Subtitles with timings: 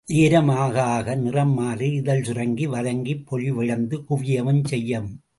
[0.07, 5.09] நேரம் ஆக ஆக நிறம் மாறி இதழ் சுருங்கி வதங்கிப் பொலிவிழந்து குவியவும் செய்யும்.